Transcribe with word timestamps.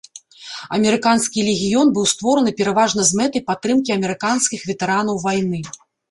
Амерыканскі 0.75 1.39
легіён 1.49 1.91
быў 1.97 2.05
створаны 2.13 2.53
пераважна 2.61 3.05
з 3.09 3.19
мэтай 3.19 3.43
падтрымкі 3.49 3.93
амерыканскіх 3.97 4.63
ветэранаў 4.71 5.21
вайны. 5.25 5.61